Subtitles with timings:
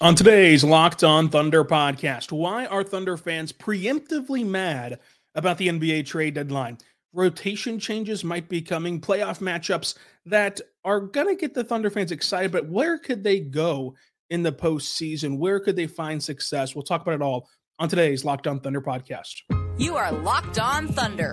[0.00, 5.00] On today's Locked On Thunder podcast, why are Thunder fans preemptively mad
[5.34, 6.78] about the NBA trade deadline?
[7.12, 12.12] Rotation changes might be coming, playoff matchups that are going to get the Thunder fans
[12.12, 13.96] excited, but where could they go
[14.30, 15.36] in the postseason?
[15.36, 16.76] Where could they find success?
[16.76, 17.48] We'll talk about it all
[17.80, 19.34] on today's Locked On Thunder podcast.
[19.78, 21.32] You are Locked On Thunder,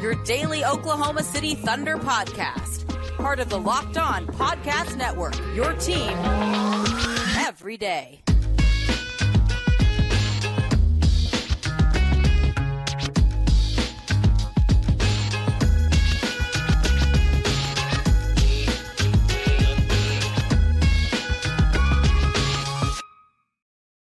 [0.00, 2.88] your daily Oklahoma City Thunder podcast,
[3.18, 6.75] part of the Locked On Podcast Network, your team
[7.46, 8.22] every day.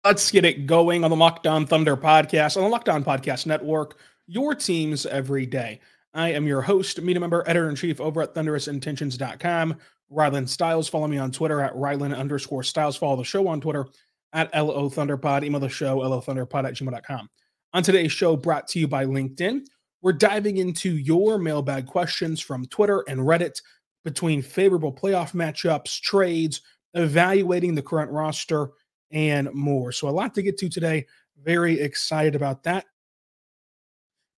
[0.05, 3.45] Let's get it going on the Locked On Thunder podcast, on the Locked On Podcast
[3.47, 3.97] Network,
[4.27, 5.81] your teams every day.
[6.13, 9.75] I am your host, media member, editor in chief over at thunderousintentions.com.
[10.11, 10.87] Rylan Stiles.
[10.87, 12.95] Follow me on Twitter at Rylan underscore Stiles.
[12.95, 13.87] Follow the show on Twitter
[14.33, 15.43] at LO Thunderpod.
[15.43, 17.29] Email the show, LOThunderpod at gmail.com.
[17.73, 19.65] On today's show, brought to you by LinkedIn,
[20.01, 23.61] we're diving into your mailbag questions from Twitter and Reddit
[24.03, 26.61] between favorable playoff matchups, trades,
[26.93, 28.69] evaluating the current roster,
[29.11, 29.91] and more.
[29.91, 31.05] So, a lot to get to today.
[31.43, 32.85] Very excited about that.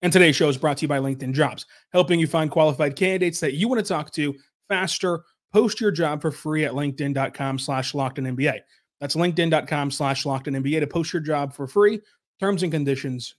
[0.02, 3.40] And today's show is brought to you by LinkedIn Jobs, helping you find qualified candidates
[3.40, 4.36] that you want to talk to
[4.68, 5.24] faster.
[5.54, 8.60] Post your job for free at linkedin.com slash locked NBA.
[9.00, 12.02] That's linkedin.com slash locked NBA to post your job for free.
[12.40, 13.36] Terms and conditions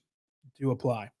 [0.59, 1.11] do apply.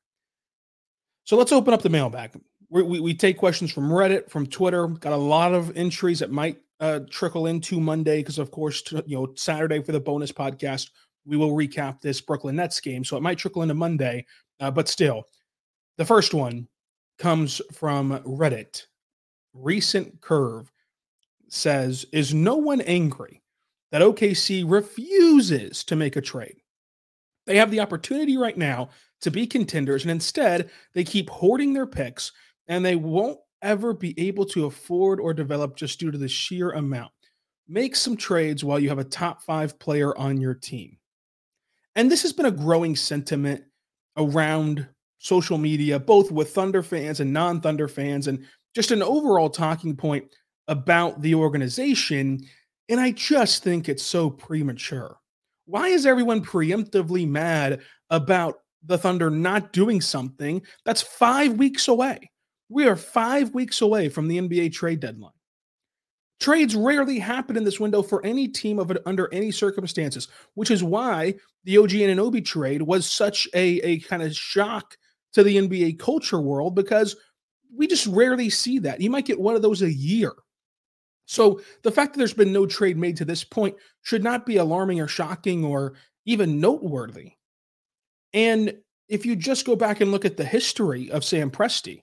[1.23, 2.31] So let's open up the mailbag.
[2.69, 4.87] We, we, we take questions from Reddit, from Twitter.
[4.87, 9.01] Got a lot of entries that might uh, trickle into Monday because, of course, t-
[9.05, 10.89] you know Saturday for the bonus podcast
[11.29, 14.25] we will recap this Brooklyn Nets game, so it might trickle into Monday.
[14.59, 15.25] Uh, but still,
[15.97, 16.67] the first one
[17.19, 18.85] comes from Reddit.
[19.53, 20.71] Recent Curve
[21.49, 23.41] says, "Is no one angry
[23.91, 26.61] that OKC refuses to make a trade?
[27.45, 28.89] They have the opportunity right now
[29.21, 32.31] to be contenders, and instead they keep hoarding their picks,
[32.67, 36.71] and they won't ever be able to afford or develop just due to the sheer
[36.71, 37.11] amount.
[37.67, 40.97] Make some trades while you have a top five player on your team.
[41.95, 43.63] And this has been a growing sentiment
[44.17, 49.49] around social media, both with Thunder fans and non Thunder fans, and just an overall
[49.49, 50.25] talking point
[50.69, 52.39] about the organization.
[52.87, 55.17] And I just think it's so premature.
[55.65, 62.31] Why is everyone preemptively mad about the Thunder not doing something that's five weeks away?
[62.69, 65.33] We are five weeks away from the NBA trade deadline.
[66.39, 70.71] Trades rarely happen in this window for any team of it under any circumstances, which
[70.71, 71.35] is why
[71.65, 74.95] the OG Anunoby trade was such a, a kind of shock
[75.33, 77.15] to the NBA culture world because
[77.75, 79.01] we just rarely see that.
[79.01, 80.33] You might get one of those a year.
[81.29, 84.57] So the fact that there's been no trade made to this point should not be
[84.57, 85.93] alarming or shocking or
[86.25, 87.33] even noteworthy.
[88.33, 88.73] And
[89.07, 92.01] if you just go back and look at the history of Sam Presti,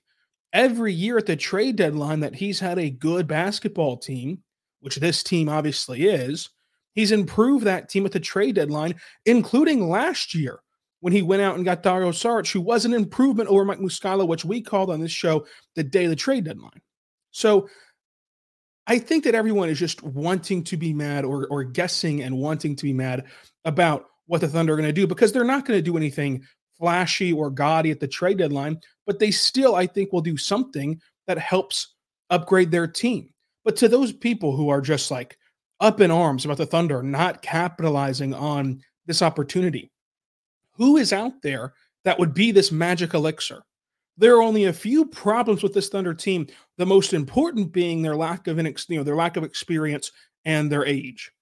[0.52, 4.44] every year at the trade deadline that he's had a good basketball team,
[4.78, 6.48] which this team obviously is,
[6.94, 8.94] he's improved that team at the trade deadline,
[9.24, 10.60] including last year
[11.00, 14.26] when he went out and got Dario Saric, who was an improvement over Mike Muscala,
[14.26, 15.44] which we called on this show
[15.74, 16.80] the day of the trade deadline.
[17.32, 17.68] So
[18.86, 22.76] I think that everyone is just wanting to be mad or, or guessing and wanting
[22.76, 23.24] to be mad
[23.64, 26.44] about what the Thunder are going to do because they're not going to do anything
[26.78, 31.00] flashy or gaudy at the trade deadline, but they still, I think, will do something
[31.26, 31.94] that helps
[32.30, 33.30] upgrade their team.
[33.64, 35.36] But to those people who are just like
[35.80, 39.90] up in arms about the Thunder not capitalizing on this opportunity,
[40.72, 41.74] who is out there
[42.04, 43.62] that would be this magic elixir?
[44.18, 46.46] There are only a few problems with this Thunder team.
[46.78, 50.12] The most important being their lack of you know, their lack of experience
[50.44, 51.32] and their age.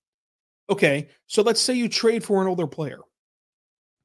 [0.70, 3.00] Okay, so let's say you trade for an older player.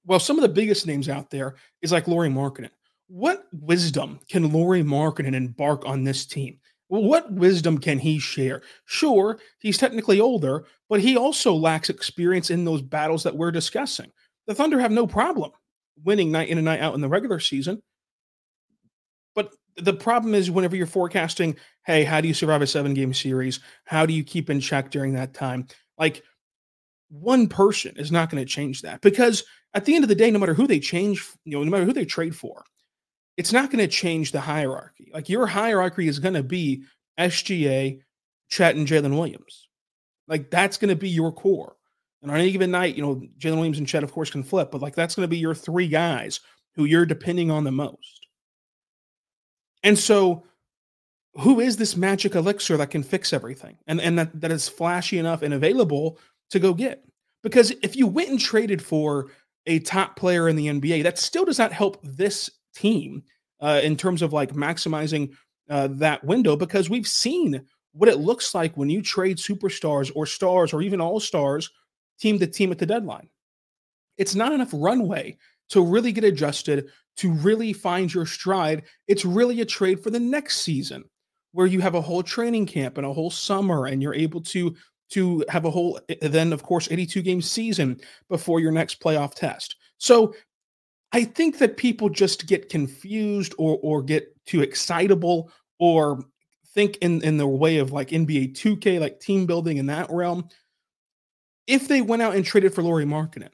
[0.05, 2.71] Well, some of the biggest names out there is like Lauri Markkanen.
[3.07, 6.59] What wisdom can Lauri Markkanen embark on this team?
[6.89, 8.61] What wisdom can he share?
[8.85, 14.11] Sure, he's technically older, but he also lacks experience in those battles that we're discussing.
[14.47, 15.51] The Thunder have no problem
[16.03, 17.81] winning night in and night out in the regular season.
[19.39, 21.55] But the problem is whenever you're forecasting,
[21.85, 23.61] hey, how do you survive a seven game series?
[23.85, 25.65] How do you keep in check during that time?
[25.97, 26.23] Like
[27.07, 30.29] one person is not going to change that because at the end of the day,
[30.29, 32.65] no matter who they change, you know, no matter who they trade for,
[33.37, 35.09] it's not going to change the hierarchy.
[35.13, 36.83] Like your hierarchy is going to be
[37.17, 38.01] SGA,
[38.49, 39.69] Chet, and Jalen Williams.
[40.27, 41.77] Like that's going to be your core.
[42.21, 44.69] And on any given night, you know, Jalen Williams and Chet, of course, can flip,
[44.69, 46.41] but like that's going to be your three guys
[46.75, 48.18] who you're depending on the most.
[49.83, 50.43] And so,
[51.35, 55.19] who is this magic elixir that can fix everything and, and that, that is flashy
[55.19, 56.17] enough and available
[56.49, 57.05] to go get?
[57.43, 59.31] Because if you went and traded for
[59.65, 63.23] a top player in the NBA, that still does not help this team
[63.61, 65.31] uh, in terms of like maximizing
[65.69, 70.25] uh, that window because we've seen what it looks like when you trade superstars or
[70.25, 71.69] stars or even all stars
[72.19, 73.29] team to team at the deadline.
[74.17, 75.37] It's not enough runway
[75.69, 78.83] to really get adjusted, to really find your stride.
[79.07, 81.03] It's really a trade for the next season
[81.51, 84.75] where you have a whole training camp and a whole summer and you're able to
[85.11, 87.99] to have a whole eh, then of course 82 game season
[88.29, 89.75] before your next playoff test.
[89.97, 90.35] So
[91.11, 96.23] I think that people just get confused or or get too excitable or
[96.73, 100.47] think in in the way of like NBA 2K, like team building in that realm.
[101.67, 103.53] If they went out and traded for Lauri Markkanen,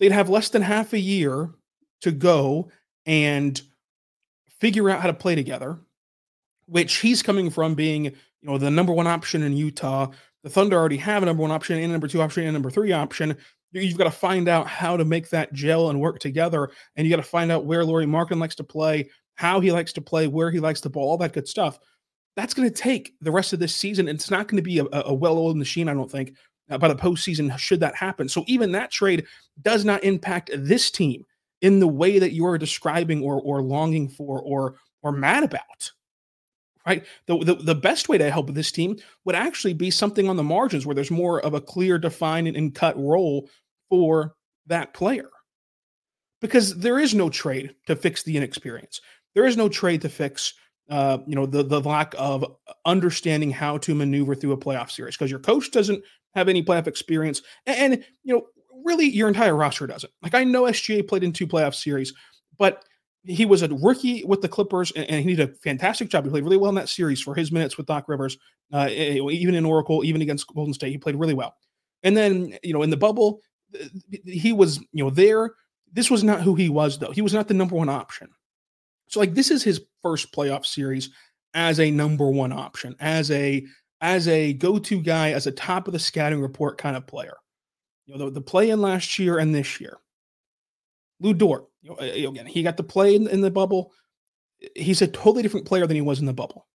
[0.00, 1.50] they'd have less than half a year
[2.00, 2.70] to go
[3.06, 3.60] and
[4.58, 5.78] figure out how to play together.
[6.66, 10.08] Which he's coming from being, you know, the number one option in Utah.
[10.42, 12.52] The Thunder already have a number one option and a number two option and a
[12.52, 13.36] number three option.
[13.72, 16.70] You've got to find out how to make that gel and work together.
[16.96, 19.92] And you got to find out where Lauri Markkanen likes to play, how he likes
[19.94, 21.78] to play, where he likes the ball, all that good stuff.
[22.36, 24.08] That's going to take the rest of this season.
[24.08, 26.34] It's not going to be a, a well oiled machine, I don't think,
[26.78, 28.28] by the postseason, should that happen.
[28.28, 29.26] So even that trade
[29.62, 31.24] does not impact this team
[31.60, 35.92] in the way that you are describing or, or longing for or, or mad about
[36.86, 37.04] right?
[37.26, 40.42] The, the, the best way to help this team would actually be something on the
[40.42, 43.48] margins where there's more of a clear, defined, and cut role
[43.88, 44.34] for
[44.66, 45.28] that player.
[46.40, 49.00] Because there is no trade to fix the inexperience.
[49.34, 50.54] There is no trade to fix
[50.90, 52.44] uh, you know, the the lack of
[52.84, 56.02] understanding how to maneuver through a playoff series because your coach doesn't
[56.34, 58.46] have any playoff experience, and, and, you know,
[58.84, 60.12] really your entire roster doesn't.
[60.22, 62.12] Like I know SGA played in two playoff series,
[62.58, 62.84] but
[63.24, 66.24] he was a rookie with the Clippers, and, and he did a fantastic job.
[66.24, 68.38] He played really well in that series for his minutes with Doc Rivers,
[68.72, 71.54] uh, even in Oracle, even against Golden State, he played really well.
[72.02, 73.40] And then you know, in the bubble,
[74.24, 75.54] he was you know there.
[75.92, 77.10] This was not who he was though.
[77.10, 78.28] He was not the number one option.
[79.08, 81.10] So like this is his first playoff series
[81.52, 83.64] as a number one option, as a
[84.00, 87.36] as a go-to guy, as a top of the scouting report kind of player.
[88.06, 89.98] You know, the, the play in last year and this year.
[91.20, 93.92] Lu Dort, you know, again, he got to play in, in, the bubble.
[94.74, 96.66] He's a totally different player than he was in the bubble.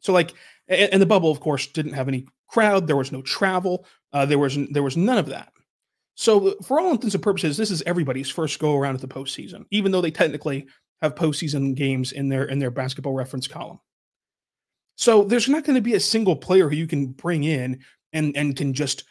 [0.00, 0.34] So, like,
[0.66, 2.86] and, and the bubble, of course, didn't have any crowd.
[2.86, 3.86] There was no travel.
[4.12, 5.52] Uh, there was there was none of that.
[6.16, 9.64] So, for all intents and purposes, this is everybody's first go around at the postseason,
[9.70, 10.66] even though they technically
[11.00, 13.78] have postseason games in their in their basketball reference column.
[14.98, 17.78] So there's not going to be a single player who you can bring in
[18.12, 19.04] and and can just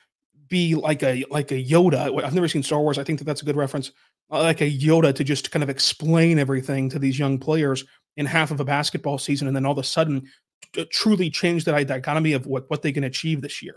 [0.50, 2.24] be like a like a Yoda.
[2.24, 2.98] I've never seen Star Wars.
[2.98, 3.92] I think that that's a good reference.
[4.30, 7.86] Uh, like a Yoda to just kind of explain everything to these young players
[8.18, 10.28] in half of a basketball season, and then all of a sudden
[10.74, 13.76] t- truly change that dichotomy of what what they can achieve this year.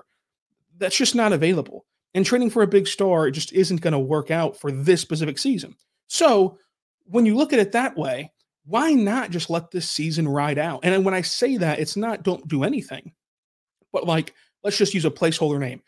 [0.78, 1.86] That's just not available.
[2.14, 5.38] And training for a big star just isn't going to work out for this specific
[5.38, 5.76] season.
[6.08, 6.58] So
[7.04, 8.32] when you look at it that way,
[8.70, 10.81] why not just let this season ride out?
[10.84, 13.12] And when I say that, it's not don't do anything,
[13.93, 14.32] but like,
[14.62, 15.82] let's just use a placeholder name.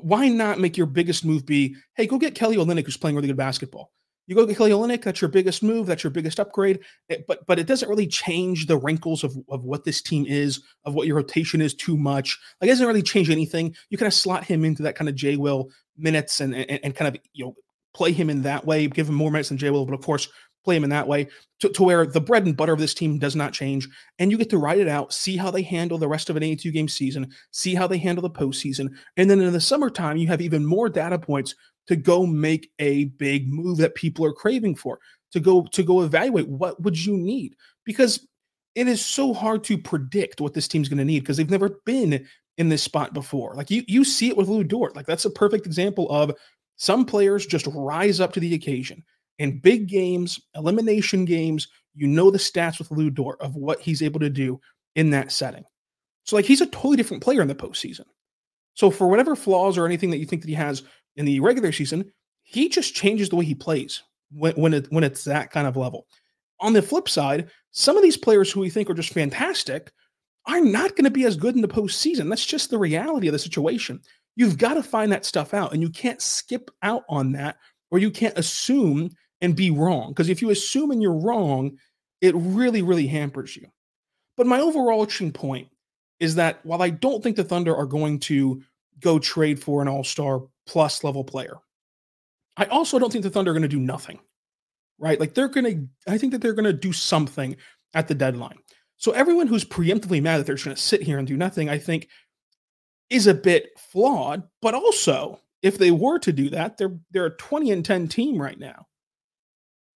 [0.00, 3.28] Why not make your biggest move be, hey, go get Kelly Olynyk, who's playing really
[3.28, 3.92] good basketball.
[4.26, 6.80] You go get Kelly Olynyk, that's your biggest move, that's your biggest upgrade.
[7.08, 10.26] It, eh, but but it doesn't really change the wrinkles of, of what this team
[10.26, 12.36] is, of what your rotation is too much.
[12.60, 13.76] Like it doesn't really change anything.
[13.90, 16.96] You kind of slot him into that kind of J Will minutes and, and and
[16.96, 17.54] kind of you know
[17.94, 20.28] play him in that way, give him more minutes than J Will, but of course
[20.64, 21.28] play him in that way
[21.60, 23.88] to, to where the bread and butter of this team does not change.
[24.18, 26.42] And you get to ride it out, see how they handle the rest of an
[26.42, 28.90] 82 game season, see how they handle the postseason.
[29.16, 31.54] And then in the summertime, you have even more data points
[31.86, 34.98] to go make a big move that people are craving for,
[35.32, 37.54] to go to go evaluate what would you need?
[37.84, 38.26] Because
[38.74, 41.80] it is so hard to predict what this team's going to need because they've never
[41.84, 43.54] been in this spot before.
[43.54, 44.96] Like you you see it with Lu Dort.
[44.96, 46.32] Like that's a perfect example of
[46.76, 49.02] some players just rise up to the occasion
[49.38, 54.02] in big games, elimination games, you know the stats with Lu Dort of what he's
[54.02, 54.60] able to do
[54.94, 55.64] in that setting.
[56.24, 58.04] So, like, he's a totally different player in the postseason.
[58.74, 60.82] So, for whatever flaws or anything that you think that he has
[61.16, 62.10] in the regular season,
[62.42, 65.76] he just changes the way he plays when when, it, when it's that kind of
[65.76, 66.06] level.
[66.60, 69.92] On the flip side, some of these players who we think are just fantastic
[70.46, 72.28] are not going to be as good in the postseason.
[72.28, 74.00] That's just the reality of the situation.
[74.36, 77.56] You've got to find that stuff out, and you can't skip out on that,
[77.90, 79.10] or you can't assume
[79.44, 80.08] and be wrong.
[80.08, 81.76] Because if you assume and you're wrong,
[82.22, 83.68] it really, really hampers you.
[84.38, 85.68] But my overarching point
[86.18, 88.62] is that while I don't think the Thunder are going to
[89.00, 91.58] go trade for an all star plus level player,
[92.56, 94.18] I also don't think the Thunder are going to do nothing,
[94.98, 95.20] right?
[95.20, 97.54] Like they're going to, I think that they're going to do something
[97.92, 98.58] at the deadline.
[98.96, 101.68] So everyone who's preemptively mad that they're just going to sit here and do nothing,
[101.68, 102.08] I think
[103.10, 107.36] is a bit flawed, but also if they were to do that, they're they're a
[107.36, 108.86] 20 and 10 team right now.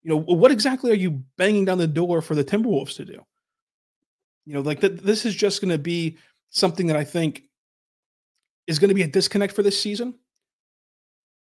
[0.06, 3.26] You know, what exactly are you banging down the door for the Timberwolves to do?
[4.46, 6.20] You know, like that this is just going to be
[6.52, 7.42] something that I think
[8.68, 10.14] is going to be a disconnect for this season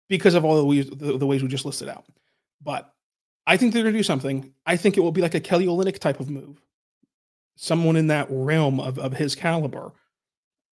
[0.10, 2.06] because of all the ways, the, the ways we just listed out.
[2.60, 2.92] But
[3.46, 4.52] I think they're going to do something.
[4.66, 6.60] I think it will be like a Kelly Olynyk type of move,
[7.56, 9.92] someone in that realm of, of his caliber.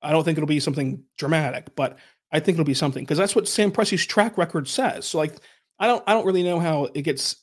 [0.00, 1.99] I don't think it'll be something dramatic, but
[2.31, 5.07] I think it'll be something because that's what Sam Presti's track record says.
[5.07, 5.35] So like,
[5.81, 7.35] I don't, I don't really know how it gets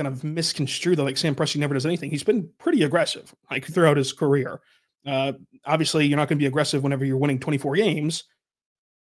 [0.00, 2.10] kind of misconstrue That like Sam Presti never does anything.
[2.10, 4.60] He's been pretty aggressive like throughout his career.
[5.06, 5.32] Uh,
[5.66, 8.24] obviously, you're not going to be aggressive whenever you're winning 24 games.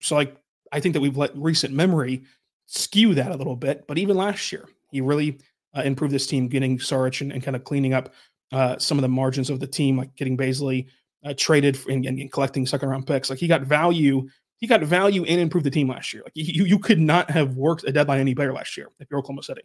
[0.00, 0.36] So like,
[0.72, 2.24] I think that we've let recent memory
[2.66, 3.86] skew that a little bit.
[3.86, 5.38] But even last year, he really
[5.76, 8.12] uh, improved this team, getting Saric and, and kind of cleaning up
[8.50, 10.86] uh, some of the margins of the team, like getting Bazley
[11.24, 13.30] uh, traded and, and, collecting second round picks.
[13.30, 16.24] Like he got value, he got value and improved the team last year.
[16.24, 19.20] Like you, you could not have worked a deadline any better last year if you're
[19.20, 19.62] Oklahoma City.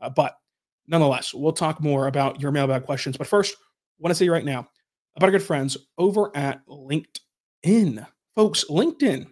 [0.00, 0.36] Uh, but
[0.86, 3.16] nonetheless, we'll talk more about your mailbag questions.
[3.16, 3.56] But first,
[3.98, 4.68] want to say right now
[5.16, 8.06] about our good friends over at LinkedIn.
[8.34, 9.26] Folks, LinkedIn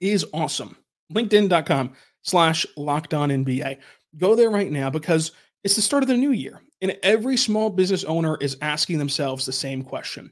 [0.00, 0.76] is awesome.
[1.12, 1.92] LinkedIn.com
[2.22, 3.78] slash locked on NBA.
[4.16, 5.32] Go there right now because
[5.64, 6.62] it's the start of the new year.
[6.82, 10.30] And every small business owner is asking themselves the same question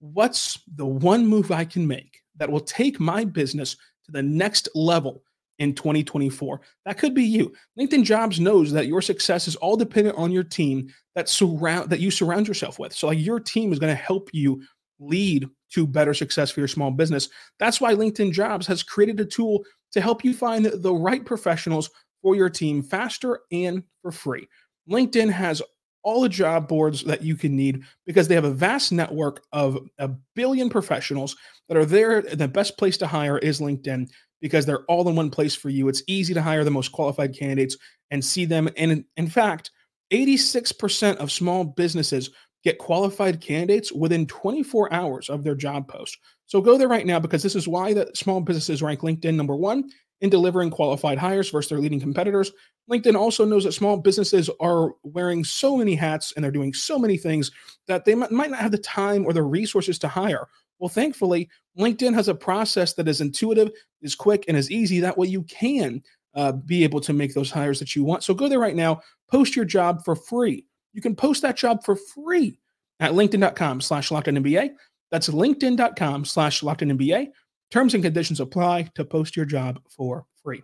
[0.00, 4.68] What's the one move I can make that will take my business to the next
[4.74, 5.22] level
[5.58, 6.60] in 2024?
[6.84, 7.52] That could be you.
[7.78, 12.00] LinkedIn Jobs knows that your success is all dependent on your team that surround that
[12.00, 12.92] you surround yourself with.
[12.92, 14.62] So like your team is going to help you
[15.00, 17.28] lead to better success for your small business.
[17.58, 21.90] That's why LinkedIn Jobs has created a tool to help you find the right professionals
[22.22, 24.48] for your team faster and for free.
[24.90, 25.62] LinkedIn has
[26.02, 29.78] all the job boards that you can need because they have a vast network of
[29.98, 31.36] a billion professionals
[31.68, 32.22] that are there.
[32.22, 34.08] The best place to hire is LinkedIn
[34.40, 35.88] because they're all in one place for you.
[35.88, 37.76] It's easy to hire the most qualified candidates
[38.10, 38.68] and see them.
[38.76, 39.70] And in, fact,
[40.12, 42.30] 86% of small businesses
[42.64, 46.18] get qualified candidates within 24 hours of their job post.
[46.46, 49.54] So go there right now because this is why the small businesses rank LinkedIn number
[49.54, 49.88] one
[50.20, 52.50] in delivering qualified hires versus their leading competitors.
[52.90, 56.98] LinkedIn also knows that small businesses are wearing so many hats and they're doing so
[56.98, 57.50] many things
[57.86, 60.48] that they might not have the time or the resources to hire.
[60.78, 63.70] Well, thankfully, LinkedIn has a process that is intuitive,
[64.02, 65.00] is quick, and is easy.
[65.00, 66.02] That way, you can
[66.34, 68.22] uh, be able to make those hires that you want.
[68.22, 70.66] So go there right now, post your job for free.
[70.92, 72.58] You can post that job for free
[73.00, 74.70] at linkedin.com slash NBA.
[75.10, 77.28] That's linkedin.com slash NBA.
[77.70, 80.62] Terms and conditions apply to post your job for free.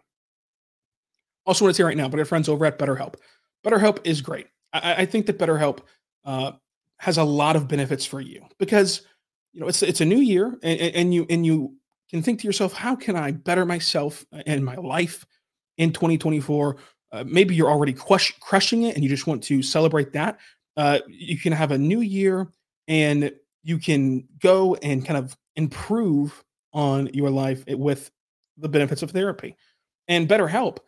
[1.47, 3.16] Also, want to say right now, but our friends over at BetterHelp.
[3.64, 4.47] BetterHelp is great.
[4.73, 5.80] I, I think that BetterHelp
[6.25, 6.52] uh,
[6.99, 9.02] has a lot of benefits for you because
[9.54, 11.75] you know it's it's a new year, and, and you and you
[12.11, 15.25] can think to yourself, how can I better myself and my life
[15.78, 16.76] in 2024?
[17.12, 20.38] Uh, maybe you're already crush, crushing it, and you just want to celebrate that.
[20.76, 22.49] Uh, you can have a new year,
[22.88, 23.32] and
[23.62, 28.11] you can go and kind of improve on your life with
[28.58, 29.56] the benefits of therapy.
[30.08, 30.78] And BetterHelp,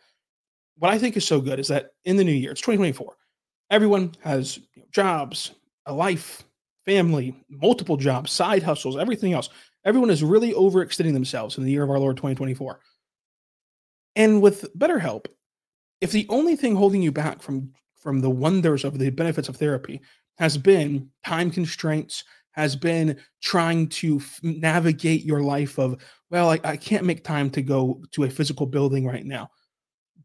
[0.77, 3.15] what I think is so good is that in the new year, it's 2024,
[3.71, 4.59] everyone has
[4.91, 5.51] jobs,
[5.85, 6.43] a life,
[6.87, 9.49] family, multiple jobs, side hustles, everything else.
[9.83, 12.79] Everyone is really overextending themselves in the year of our Lord 2024.
[14.15, 15.25] And with BetterHelp,
[15.99, 19.57] if the only thing holding you back from from the wonders of the benefits of
[19.57, 19.99] therapy
[20.37, 26.59] has been time constraints, has been trying to f- navigate your life of, well, I,
[26.63, 29.49] I can't make time to go to a physical building right now.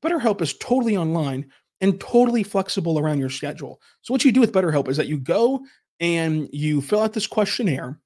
[0.00, 1.50] BetterHelp is totally online
[1.80, 3.80] and totally flexible around your schedule.
[4.02, 5.64] So, what you do with BetterHelp is that you go
[6.02, 7.98] and you fill out this questionnaire,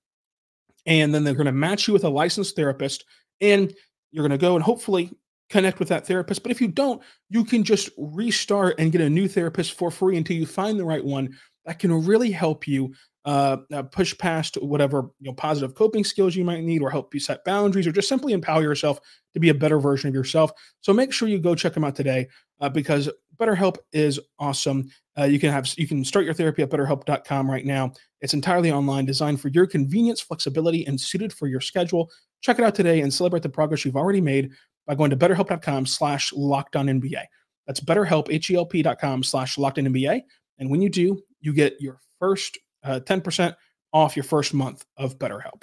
[0.85, 3.05] and then they're going to match you with a licensed therapist,
[3.41, 3.75] and
[4.13, 5.11] you're going to go and hopefully
[5.49, 6.43] connect with that therapist.
[6.43, 10.17] But if you don't, you can just restart and get a new therapist for free
[10.17, 14.57] until you find the right one that can really help you uh, uh, push past
[14.57, 17.93] whatever you know positive coping skills you might need, or help you set boundaries, or
[17.93, 19.01] just simply empower yourself
[19.33, 20.53] to be a better version of yourself.
[20.83, 22.29] So make sure you go check them out today
[22.61, 24.85] uh, because BetterHelp is awesome.
[25.19, 27.93] Uh, you can have you can start your therapy at BetterHelp.com right now.
[28.21, 32.11] It's entirely online, designed for your convenience, flexibility, and suited for your schedule.
[32.43, 34.51] Check it out today and celebrate the progress you've already made
[34.87, 37.23] by going to BetterHelp.com/slash NBA.
[37.67, 40.21] That's BetterHelp H-E-L-P.com slash NBA.
[40.59, 43.55] And when you do, you get your first uh, 10%
[43.93, 45.63] off your first month of BetterHelp.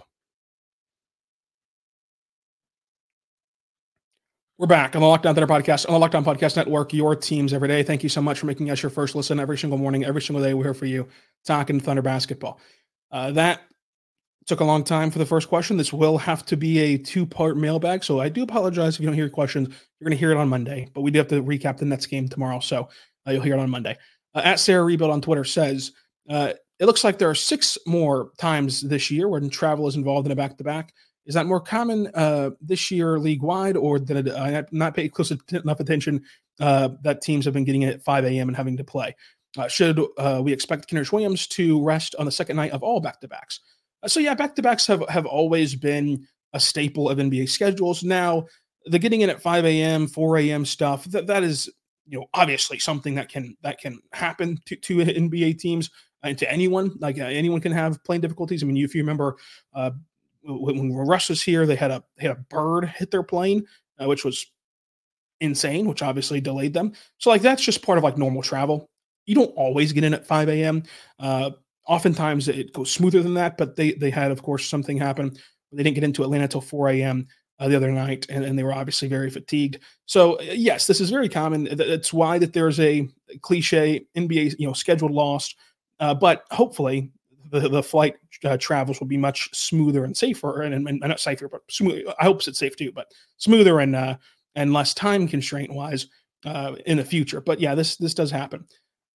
[4.59, 7.15] We're back on the Locked On Thunder podcast, on the Locked On Podcast Network, your
[7.15, 7.81] teams every day.
[7.81, 10.43] Thank you so much for making us your first listen every single morning, every single
[10.43, 10.53] day.
[10.53, 11.07] We're here for you
[11.43, 12.59] talking Thunder basketball.
[13.11, 13.61] Uh, that
[14.45, 15.75] took a long time for the first question.
[15.75, 18.03] This will have to be a two part mailbag.
[18.03, 19.69] So I do apologize if you don't hear questions.
[19.69, 22.05] You're going to hear it on Monday, but we do have to recap the Nets
[22.05, 22.59] game tomorrow.
[22.59, 22.89] So
[23.27, 23.97] uh, you'll hear it on Monday.
[24.35, 25.93] Uh, at Sarah Rebuild on Twitter says,
[26.29, 30.27] uh, it looks like there are six more times this year when travel is involved
[30.27, 30.93] in a back to back.
[31.25, 35.31] Is that more common uh, this year league wide, or did I not pay close
[35.31, 36.23] enough attention
[36.59, 38.49] uh, that teams have been getting it at 5 a.m.
[38.49, 39.15] and having to play?
[39.57, 42.99] Uh, should uh, we expect Kenrich Williams to rest on the second night of all
[42.99, 43.59] back to backs?
[44.01, 48.03] Uh, so yeah, back to backs have have always been a staple of NBA schedules.
[48.03, 48.47] Now
[48.85, 50.65] the getting in at 5 a.m., 4 a.m.
[50.65, 51.69] stuff that that is
[52.05, 55.89] you know obviously something that can that can happen to, to NBA teams
[56.23, 56.91] and to anyone.
[56.99, 58.63] Like uh, anyone can have playing difficulties.
[58.63, 59.37] I mean, if you remember
[59.73, 59.91] uh,
[60.43, 63.65] when, Russ was here, they had a they had a bird hit their plane,
[63.99, 64.45] uh, which was
[65.39, 66.93] insane, which obviously delayed them.
[67.17, 68.89] So like that's just part of like normal travel.
[69.25, 70.83] You don't always get in at 5 a.m.
[71.19, 71.51] Uh,
[71.87, 75.35] oftentimes it goes smoother than that, but they they had, of course, something happen.
[75.71, 77.27] They didn't get into Atlanta till 4 a.m.
[77.59, 79.79] Uh, the other night, and, and, they were obviously very fatigued.
[80.07, 81.67] So uh, yes, this is very common.
[81.69, 83.07] It's why that there's a
[83.41, 85.55] cliche NBA, you know, scheduled lost,
[85.99, 87.11] Uh, but hopefully,
[87.51, 91.19] the, the flight uh, travels will be much smoother and safer, and, and, and not
[91.19, 92.05] safer, but smooth.
[92.19, 93.07] I hope it's safe too, but
[93.37, 94.17] smoother and uh,
[94.55, 96.07] and less time constraint wise
[96.45, 97.41] uh, in the future.
[97.41, 98.65] But yeah, this this does happen.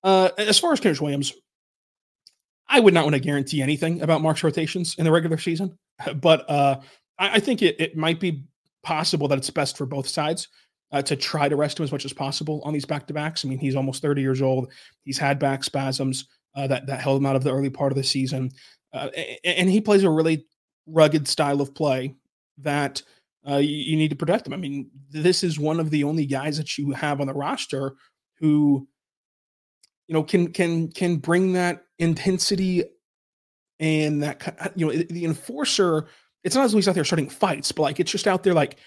[0.02, 1.32] Uh, as far as Kenrich Williams,
[2.68, 5.78] I would not want to guarantee anything about Mark's rotations in the regular season,
[6.16, 6.80] but uh,
[7.18, 8.44] I, I, think it, it might be
[8.82, 10.48] possible that it's best for both sides
[10.92, 13.44] uh, to try to rest him as much as possible on these back to backs.
[13.44, 14.72] I mean, he's almost 30 years old.
[15.04, 17.96] He's had back spasms uh, that that held him out of the early part of
[17.96, 18.50] the season,
[18.92, 19.08] uh,
[19.44, 20.46] and he plays a really
[20.86, 22.14] rugged style of play
[22.58, 23.02] that
[23.48, 24.52] uh, you, need to protect him.
[24.52, 27.94] I mean, this is one of the only guys that you have on the roster
[28.40, 28.86] who
[30.06, 32.84] you know can can can bring that intensity
[33.78, 36.06] and that you know the enforcer
[36.44, 38.78] it's not as he's out there starting fights but like it's just out there like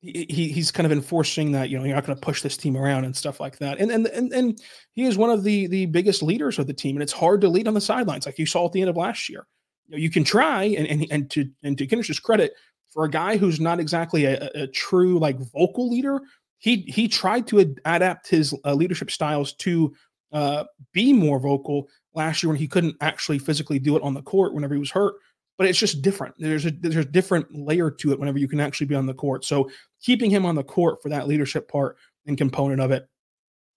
[0.00, 2.76] he he's kind of enforcing that you know you're not going to push this team
[2.76, 4.60] around and stuff like that and and and and
[4.92, 7.48] he is one of the the biggest leaders of the team and it's hard to
[7.48, 9.46] lead on the sidelines like you saw at the end of last year
[9.88, 12.52] you, know, you can try and and and to and to Kenrich's credit
[12.90, 16.20] for a guy who's not exactly a, a true like vocal leader
[16.58, 19.92] he he tried to ad- adapt his uh, leadership styles to
[20.32, 24.22] uh, be more vocal last year when he couldn't actually physically do it on the
[24.22, 25.14] court whenever he was hurt.
[25.58, 26.36] But it's just different.
[26.38, 29.14] There's a there's a different layer to it whenever you can actually be on the
[29.14, 29.44] court.
[29.44, 29.68] So
[30.00, 33.08] keeping him on the court for that leadership part and component of it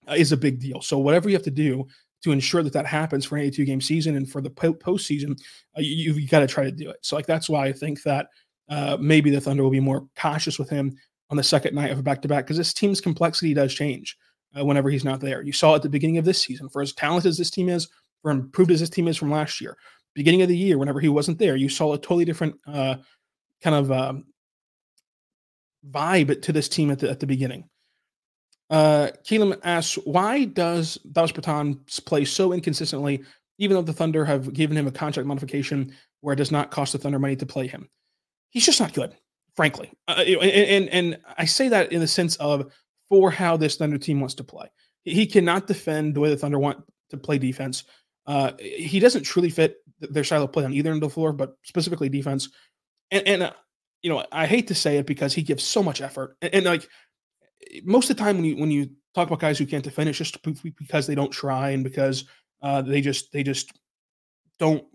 [0.08, 0.82] uh, a big deal.
[0.82, 1.88] So whatever you have to do
[2.24, 5.40] to ensure that that happens for an 82 game season and for the po- postseason,
[5.78, 6.98] uh, you, have got to try to do it.
[7.02, 8.28] So like that's why I think that
[8.70, 10.96] uh, maybe the Thunder will be more cautious with him
[11.30, 14.18] on the second night of a back to back because this team's complexity does change
[14.58, 15.42] uh, whenever he's not there.
[15.42, 17.88] You saw at the beginning of this season, for as talented as this team is,
[18.22, 19.78] for improved as this team is from last year,
[20.14, 22.96] beginning of the year, whenever he wasn't there, you saw a totally different uh,
[23.64, 24.26] kind of um,
[25.90, 27.70] vibe to this team at the, at the beginning.
[28.70, 29.12] Uh,
[29.64, 33.24] asks, why does Davis Bertans play so inconsistently,
[33.58, 36.94] even though the Thunder have given him a contract modification where it does not cost
[36.94, 37.90] the Thunder money to play him?
[38.50, 39.14] He's just not good,
[39.56, 39.92] frankly.
[40.08, 42.72] Uh, and, and, and I say that in the sense of
[43.10, 44.68] for how this Thunder team wants to play.
[45.04, 47.84] He cannot defend the way the Thunder want to play defense.
[48.32, 51.34] Uh, he doesn't truly fit their style of play on either end of the floor,
[51.34, 52.48] but specifically defense.
[53.12, 53.52] And, and uh,
[54.02, 56.38] you know, I hate to say it because he gives so much effort.
[56.42, 56.88] And, and, like
[57.84, 60.18] most of the time when you when you talk about guys who can't defend, it's
[60.18, 62.24] just because they don't try and because
[62.62, 63.74] uh, they just they just
[64.60, 64.86] don't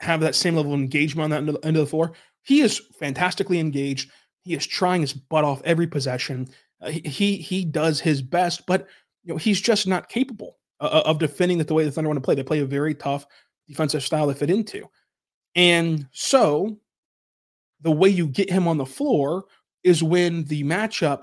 [0.00, 2.12] have that same level of engagement on that end of, the floor.
[2.42, 4.10] He is fantastically engaged.
[4.44, 6.46] He is trying his butt off every possession.
[6.82, 8.86] Uh, he he does his best, but
[9.24, 12.16] you know he's just not capable uh, of defending it the way the Thunder want
[12.16, 12.34] to play.
[12.34, 13.26] They play a very tough
[13.68, 14.88] defensive style to fit into,
[15.54, 16.78] and so
[17.82, 19.44] the way you get him on the floor
[19.82, 21.22] is when the matchup,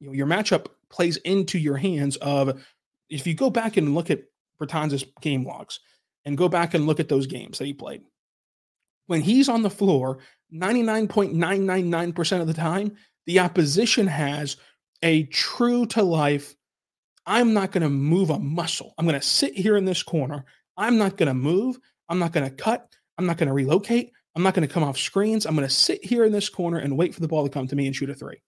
[0.00, 2.16] you know, your matchup plays into your hands.
[2.16, 2.64] Of
[3.10, 4.22] if you go back and look at
[4.60, 5.80] Bertans' game logs
[6.24, 8.02] and go back and look at those games that he played,
[9.06, 10.18] when he's on the floor,
[10.54, 14.56] 99.999% of the time, the opposition has
[15.02, 16.54] a true to life,
[17.28, 18.94] I'm not going to move a muscle.
[18.96, 20.46] I'm going to sit here in this corner.
[20.78, 21.78] I'm not going to move.
[22.08, 22.88] I'm not going to cut.
[23.18, 24.12] I'm not going to relocate.
[24.34, 25.44] I'm not going to come off screens.
[25.44, 27.68] I'm going to sit here in this corner and wait for the ball to come
[27.68, 28.40] to me and shoot a three.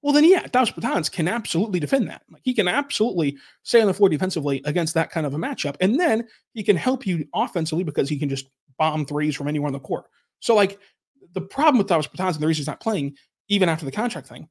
[0.00, 2.22] Well, then, yeah, Davis Bertans can absolutely defend that.
[2.30, 5.76] Like he can absolutely stay on the floor defensively against that kind of a matchup.
[5.80, 9.66] And then he can help you offensively because he can just bomb threes from anywhere
[9.66, 10.06] on the court.
[10.40, 10.78] So, like,
[11.34, 13.16] the problem with Davis Bertans and the reason he's not playing,
[13.48, 14.48] even after the contract thing,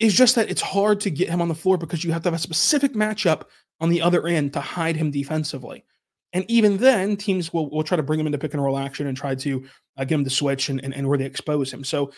[0.00, 2.28] is just that it's hard to get him on the floor because you have to
[2.28, 3.44] have a specific matchup
[3.80, 5.84] on the other end to hide him defensively.
[6.32, 9.06] And even then, teams will, will try to bring him into pick and roll action
[9.06, 9.64] and try to
[9.96, 11.84] uh, get him to switch and, and, and where they expose him.
[11.84, 12.12] So,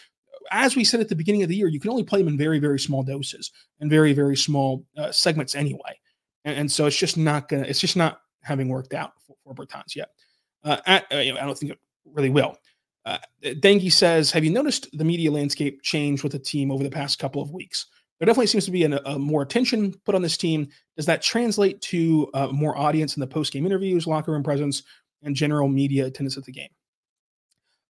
[0.51, 2.37] as we said at the beginning of the year, you can only play him in
[2.37, 5.99] very, very small doses and very, very small uh, segments anyway.
[6.45, 9.55] And, and, so it's just not gonna, it's just not having worked out for, for
[9.55, 10.11] Bertans yet.
[10.64, 12.57] Uh, uh, I don't think it really will.
[13.05, 13.19] Uh,
[13.91, 17.43] says, "Have you noticed the media landscape change with the team over the past couple
[17.43, 17.87] of weeks?
[18.19, 20.69] There definitely seems to be an, a more attention put on this team.
[20.97, 24.85] Does that translate to uh, more audience in the post-game interviews, locker room presence,
[25.23, 26.69] and general media attendance at the game?"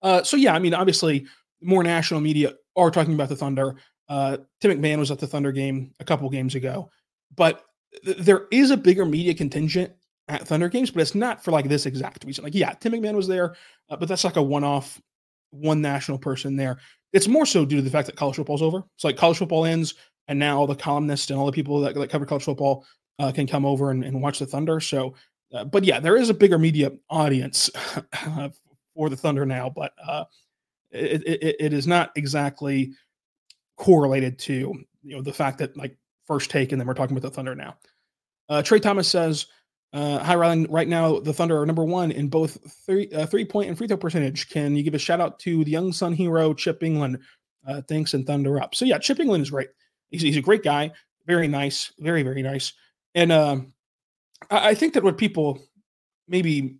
[0.00, 1.26] Uh, so yeah, I mean, obviously,
[1.60, 3.76] more national media are talking about the Thunder.
[4.08, 6.90] Uh, Tim McMahon was at the Thunder game a couple games ago,
[7.34, 7.64] but
[8.04, 9.92] th- there is a bigger media contingent
[10.32, 12.44] at Thunder games, but it's not for like this exact reason.
[12.44, 13.54] Like, yeah, Tim McMahon was there,
[13.90, 15.00] uh, but that's like a one-off,
[15.50, 16.78] one national person there.
[17.12, 18.82] It's more so due to the fact that college football's over.
[18.94, 19.94] It's like college football ends,
[20.28, 22.86] and now all the columnists and all the people that, that cover college football
[23.18, 24.80] uh, can come over and, and, watch the Thunder.
[24.80, 25.14] So,
[25.52, 27.70] uh, but yeah, there is a bigger media audience
[28.94, 30.24] for the Thunder now, but uh,
[30.90, 32.92] it, it, it is not exactly
[33.76, 37.28] correlated to you know the fact that like first take and then we're talking about
[37.28, 37.76] the Thunder now.
[38.48, 39.46] Uh, Trey Thomas says
[39.92, 40.66] uh, hi, Rylan.
[40.70, 43.86] Right now, the Thunder are number one in both three uh, three point and free
[43.86, 44.48] throw percentage.
[44.48, 47.20] Can you give a shout out to the young Sun hero Chip Engelland?
[47.66, 48.74] Uh, thanks and Thunder up.
[48.74, 49.68] So yeah, Chip Engelland is great.
[50.10, 50.92] He's, he's a great guy.
[51.26, 51.92] Very nice.
[51.98, 52.72] Very very nice.
[53.14, 53.58] And uh,
[54.50, 55.62] I, I think that what people
[56.26, 56.78] maybe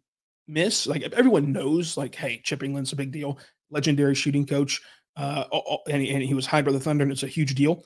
[0.48, 3.38] miss, like everyone knows, like hey, Chip Engelland's a big deal.
[3.70, 4.81] Legendary shooting coach.
[5.14, 5.44] Uh,
[5.90, 7.85] and, and he was hired by the Thunder, and it's a huge deal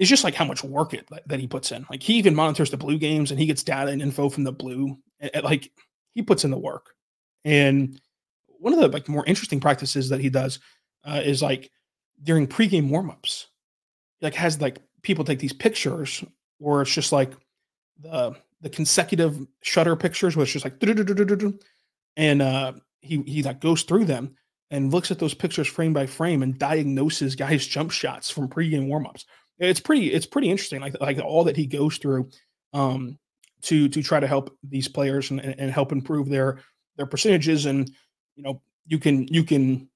[0.00, 1.86] it's just like how much work it that he puts in.
[1.90, 4.52] Like he even monitors the blue games and he gets data and info from the
[4.52, 4.96] blue.
[5.44, 5.70] Like
[6.14, 6.94] he puts in the work.
[7.44, 8.00] And
[8.46, 10.58] one of the like more interesting practices that he does
[11.04, 11.70] uh, is like
[12.22, 13.44] during pregame warmups,
[14.22, 16.24] like has like people take these pictures
[16.58, 17.34] or it's just like
[18.00, 20.82] the the consecutive shutter pictures where it's just like
[22.16, 24.34] and uh he he like goes through them
[24.70, 28.86] and looks at those pictures frame by frame and diagnoses guys jump shots from pregame
[28.88, 29.24] warmups
[29.60, 32.28] it's pretty it's pretty interesting like like all that he goes through
[32.72, 33.18] um
[33.62, 36.60] to to try to help these players and, and help improve their
[36.96, 37.90] their percentages and
[38.36, 39.88] you know you can you can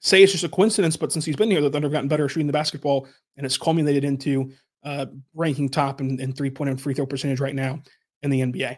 [0.00, 2.28] say it's just a coincidence but since he's been here the thunder have gotten better
[2.28, 4.52] shooting the basketball and it's culminated into
[4.84, 7.80] uh ranking top in, in three point and free throw percentage right now
[8.22, 8.76] in the nba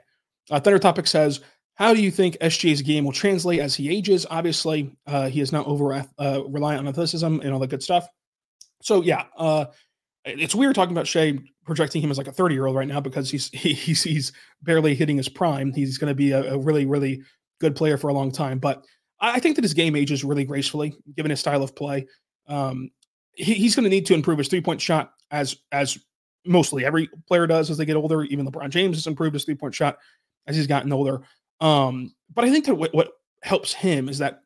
[0.50, 1.40] uh, thunder topic says
[1.76, 4.24] how do you think SGA's game will translate as he ages?
[4.30, 8.08] Obviously, uh, he is not over uh, reliant on athleticism and all that good stuff.
[8.80, 9.66] So yeah, uh,
[10.26, 13.00] it's weird talking about Shai projecting him as like a 30 year old right now
[13.00, 15.72] because he's he, he's he's barely hitting his prime.
[15.72, 17.22] He's going to be a, a, really really
[17.60, 18.58] good player for a long time.
[18.58, 18.84] But
[19.20, 22.06] I think that his game ages really gracefully given his style of play.
[22.48, 22.90] Um,
[23.32, 25.98] he, he's going to need to improve his three point shot as as
[26.44, 28.24] mostly every player does as they get older.
[28.24, 29.98] Even LeBron James has improved his three point shot
[30.46, 31.22] as he's gotten older.
[31.60, 33.12] Um, but I think that what, what
[33.42, 34.40] helps him is that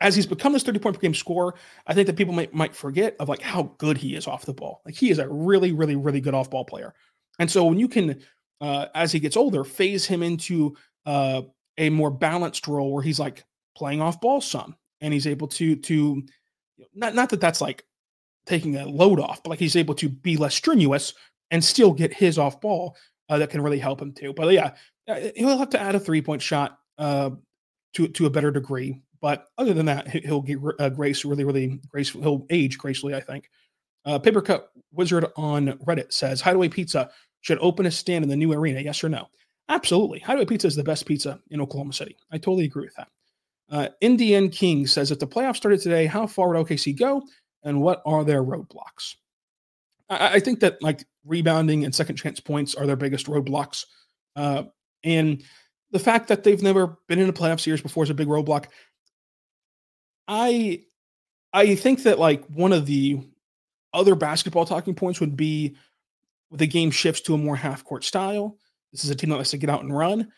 [0.00, 1.54] as he's become this 30 point per game scorer,
[1.86, 4.54] I think that people might might forget of like how good he is off the
[4.54, 4.80] ball.
[4.84, 6.94] Like he is a really, really, really good off ball player.
[7.38, 8.20] And so when you can,
[8.60, 11.42] uh, as he gets older, phase him into uh,
[11.78, 13.44] a more balanced role where he's like
[13.76, 16.22] playing off ball some, and he's able to to
[16.94, 17.84] not not that that's like
[18.46, 21.14] taking a load off, but like he's able to be less strenuous
[21.50, 22.96] and still get his off ball
[23.28, 24.32] uh, that can really help him too.
[24.32, 24.74] But yeah,
[25.08, 27.30] uh, he'll have to add a three point shot uh,
[27.94, 29.02] to to a better degree.
[29.20, 32.22] But other than that, he'll get uh, grace really, really graceful.
[32.22, 33.50] He'll age gracefully, I think.
[34.04, 37.10] Uh, Paper Cut Wizard on Reddit says Hideaway Pizza
[37.42, 38.80] should open a stand in the new arena.
[38.80, 39.26] Yes or no?
[39.68, 40.18] Absolutely.
[40.18, 42.16] Hideaway Pizza is the best pizza in Oklahoma City.
[42.30, 43.08] I totally agree with that.
[43.70, 47.22] Uh, Indian King says if the playoffs started today, how far would OKC go,
[47.62, 49.14] and what are their roadblocks?
[50.08, 53.84] I, I think that like rebounding and second chance points are their biggest roadblocks,
[54.34, 54.64] uh,
[55.04, 55.42] and
[55.92, 58.66] the fact that they've never been in a playoff series before is a big roadblock.
[60.30, 60.82] I
[61.52, 63.20] I think that like one of the
[63.92, 65.76] other basketball talking points would be
[66.52, 68.56] the game shifts to a more half court style.
[68.92, 70.30] This is a team that likes to get out and run,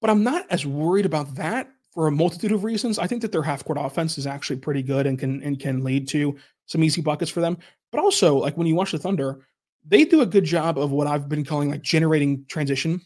[0.00, 2.98] but I'm not as worried about that for a multitude of reasons.
[2.98, 5.82] I think that their half court offense is actually pretty good and can and can
[5.82, 7.56] lead to some easy buckets for them.
[7.90, 9.40] But also, like when you watch the Thunder,
[9.86, 13.00] they do a good job of what I've been calling like generating transition,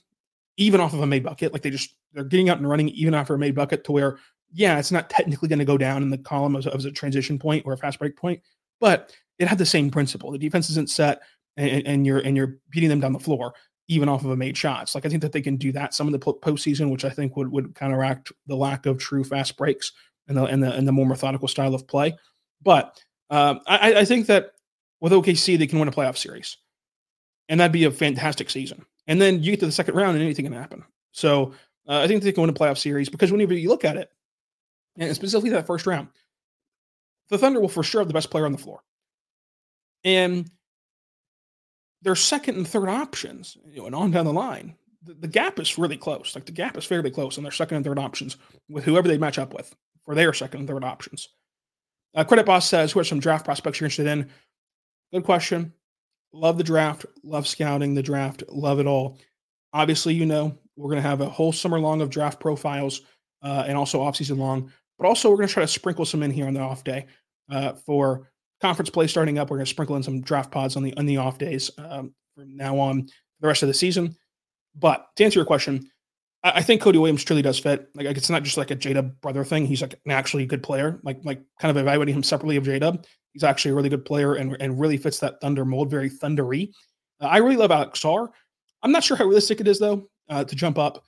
[0.56, 1.52] even off of a made bucket.
[1.52, 4.18] Like they just they're getting out and running even after a made bucket to where
[4.54, 7.38] yeah, it's not technically going to go down in the column as, as, a transition
[7.38, 8.40] point or a fast break point,
[8.80, 10.30] but it had the same principle.
[10.30, 11.22] The defense isn't set,
[11.56, 13.54] and, and, you're and you're beating them down the floor
[13.88, 14.94] even off of a made shots.
[14.94, 17.36] Like I think that they can do that some of the postseason, which I think
[17.36, 19.92] would would counteract the lack of true fast breaks
[20.28, 22.16] and the and the and the more methodical style of play.
[22.62, 22.98] But
[23.30, 24.52] um, I, I think that
[25.00, 26.56] with OKC they can win a playoff series.
[27.48, 28.84] and that'd be a fantastic season.
[29.06, 30.82] And then you get to the second round, and anything can happen.
[31.12, 31.52] So
[31.86, 34.10] uh, I think they can win a playoff series because whenever you look at it,
[34.98, 36.08] and specifically that first round,
[37.28, 38.80] the Thunder will for sure have the best player on the floor.
[40.04, 40.50] And
[42.02, 45.58] their second and third options, you know, and on down the line, the, the gap
[45.58, 46.34] is really close.
[46.34, 48.36] Like the gap is fairly close on their second and third options
[48.68, 51.28] with whoever they match up with for their second and third options.
[52.14, 54.30] Uh, Credit Boss says, who are some draft prospects you're interested in?
[55.12, 55.72] Good question.
[56.32, 57.06] Love the draft.
[57.22, 58.44] Love scouting the draft.
[58.48, 59.18] Love it all.
[59.72, 63.00] Obviously, you know, we're going to have a whole summer long of draft profiles
[63.42, 64.70] uh, and also offseason long.
[64.98, 67.06] But also, we're going to try to sprinkle some in here on the off day
[67.50, 68.30] uh, for
[68.60, 69.50] conference play starting up.
[69.50, 72.14] We're going to sprinkle in some draft pods on the on the off days um,
[72.34, 73.08] from now on
[73.40, 74.16] the rest of the season.
[74.74, 75.90] But to answer your question,
[76.42, 77.88] I, I think Cody Williams truly does fit.
[77.94, 79.66] Like, it's not just like a J Dub brother thing.
[79.66, 81.00] He's like an actually good player.
[81.02, 83.04] Like like kind of evaluating him separately of J Dub.
[83.32, 86.70] He's actually a really good player and and really fits that Thunder mold, very thundery.
[87.20, 88.04] Uh, I really love Alex.
[88.04, 91.04] I'm not sure how realistic it is though uh, to jump up.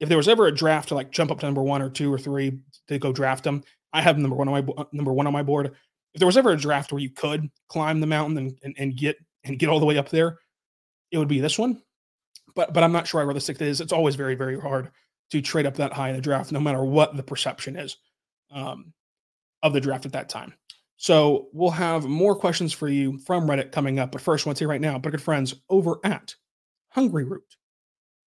[0.00, 2.12] If there was ever a draft to like jump up to number one or two
[2.12, 5.32] or three to go draft him, I have number one on my number one on
[5.32, 5.72] my board.
[6.14, 8.96] If there was ever a draft where you could climb the mountain and, and, and
[8.96, 10.38] get and get all the way up there,
[11.10, 11.82] it would be this one.
[12.54, 13.80] But but I'm not sure how realistic it is.
[13.80, 14.90] It's always very very hard
[15.30, 17.96] to trade up that high in the draft, no matter what the perception is
[18.50, 18.92] um,
[19.62, 20.54] of the draft at that time.
[20.96, 24.10] So we'll have more questions for you from Reddit coming up.
[24.10, 26.34] But first, say right now, but good friends over at
[26.96, 27.38] Hungryroot.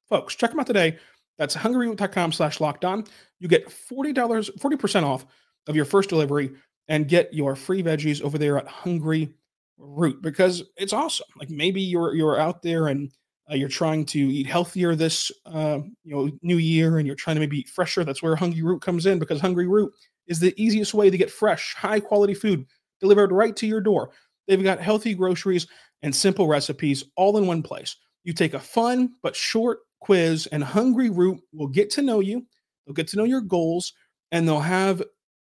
[0.08, 0.98] Folks, check them out today.
[1.42, 3.04] That's hungryroot.com slash locked on.
[3.40, 5.26] You get $40, 40% off
[5.66, 6.52] of your first delivery
[6.88, 9.34] and get your free veggies over there at Hungry
[9.80, 11.26] Root because it's awesome.
[11.40, 13.10] Like maybe you're you're out there and
[13.50, 17.38] uh, you're trying to eat healthier this uh, you know new year and you're trying
[17.38, 18.04] to maybe eat fresher.
[18.04, 19.90] That's where Hungryroot comes in because Hungryroot
[20.28, 22.68] is the easiest way to get fresh, high quality food
[23.00, 24.12] delivered right to your door.
[24.48, 25.66] They've got healthy groceries
[26.04, 27.96] and simple recipes all in one place.
[28.26, 32.46] You take a fun but short quiz, and Hungryroot will get to know you.
[32.86, 33.94] They'll get to know your goals,
[34.32, 35.02] and they'll have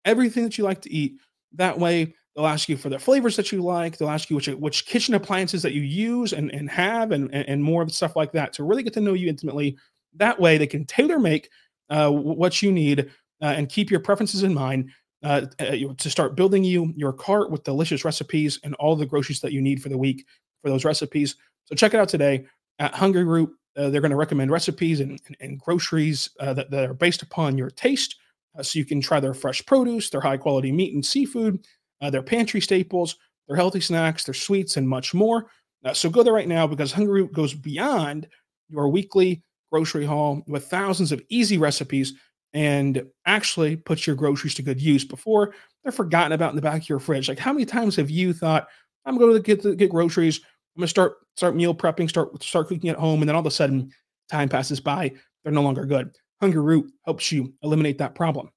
[0.05, 1.19] everything that you like to eat.
[1.55, 3.97] That way, they'll ask you for the flavors that you like.
[3.97, 7.63] They'll ask you which which kitchen appliances that you use and, and have, and, and
[7.63, 9.77] more stuff like that to really get to know you intimately.
[10.17, 11.51] That way, they can tailor make
[11.91, 13.11] uh, what you need
[13.41, 14.91] uh, and keep your preferences in mind.
[15.25, 19.39] Uh, uh to start building you your cart with delicious recipes and all the groceries
[19.39, 20.27] that you need for the week
[20.63, 21.37] for those recipes.
[21.67, 22.45] So check it out today
[22.81, 23.49] at Hungryroot.
[23.77, 27.23] Uh, they're going to recommend recipes and, and, and groceries uh, that, that, are based
[27.23, 28.17] upon your taste.
[28.59, 31.67] Uh, so you can try their fresh produce, their high quality meat and seafood,
[32.03, 33.17] uh, their pantry staples,
[33.49, 35.47] their healthy snacks, their sweets, and much more.
[35.85, 38.29] Uh, so go there right now because Hungryroot goes beyond
[38.69, 42.13] your weekly grocery haul with thousands of easy recipes
[42.53, 46.83] and actually puts your groceries to good use before they're forgotten about in the back
[46.83, 47.29] of your fridge.
[47.29, 48.69] Like how many times have you thought,
[49.05, 50.41] I'm going to get, get groceries
[50.75, 53.47] I'm gonna start start meal prepping, start start cooking at home, and then all of
[53.47, 53.93] a sudden,
[54.31, 55.13] time passes by.
[55.43, 56.17] They're no longer good.
[56.43, 58.51] Hungryroot helps you eliminate that problem.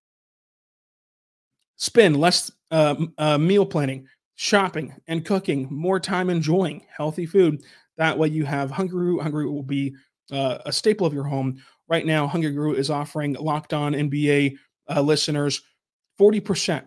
[1.77, 5.67] Spend less uh, uh, meal planning, shopping, and cooking.
[5.69, 7.63] More time enjoying healthy food.
[7.97, 9.21] That way, you have Hungryroot.
[9.21, 9.95] Hungry Root will be
[10.31, 11.61] uh, a staple of your home.
[11.87, 14.55] Right now, Hungryroot is offering Locked On NBA
[14.89, 15.61] uh, listeners
[16.19, 16.83] 40%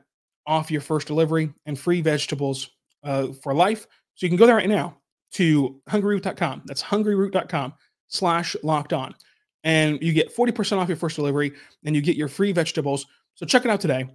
[0.46, 2.70] off your first delivery and free vegetables
[3.04, 3.86] uh, for life.
[4.14, 4.97] So you can go there right now
[5.32, 6.62] to hungryroot.com.
[6.66, 7.74] That's hungryroot.com
[8.08, 9.14] slash locked on.
[9.64, 11.52] And you get 40% off your first delivery
[11.84, 13.06] and you get your free vegetables.
[13.34, 14.08] So check it out today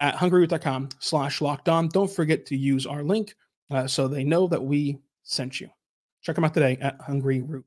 [0.00, 1.88] at hungryroot.com slash locked on.
[1.88, 3.34] Don't forget to use our link
[3.70, 5.70] uh, so they know that we sent you.
[6.22, 7.64] Check them out today at Hungryroot.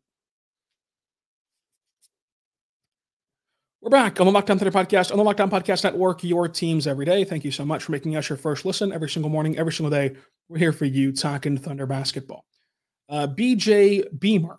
[3.82, 6.48] We're back on the Locked On Thunder podcast on the Locked On Podcast Network, your
[6.48, 7.26] teams every day.
[7.26, 9.90] Thank you so much for making us your first listen every single morning, every single
[9.90, 10.16] day.
[10.48, 12.46] We're here for you talking Thunder basketball.
[13.14, 14.58] Uh, BJ Beamer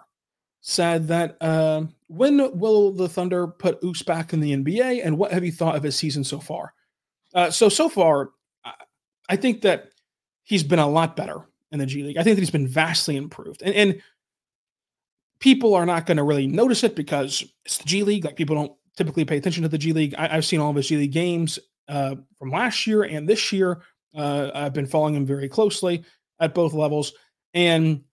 [0.60, 5.32] said that uh, when will the Thunder put Oos back in the NBA, and what
[5.32, 6.72] have you thought of his season so far?
[7.34, 8.30] Uh, so so far,
[9.28, 9.90] I think that
[10.44, 11.40] he's been a lot better
[11.72, 12.16] in the G League.
[12.16, 14.02] I think that he's been vastly improved, and, and
[15.40, 18.24] people are not going to really notice it because it's the G League.
[18.24, 20.14] Like people don't typically pay attention to the G League.
[20.14, 23.52] I, have seen all of his G League games uh, from last year and this
[23.52, 23.82] year.
[24.16, 26.04] Uh, I've been following him very closely
[26.38, 27.14] at both levels,
[27.52, 28.04] and